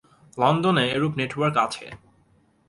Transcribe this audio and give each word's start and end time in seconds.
লন্ডনে 0.37 0.85
এরুপ 0.95 1.13
নেটওয়ার্ক 1.19 1.55
আছে। 1.65 1.85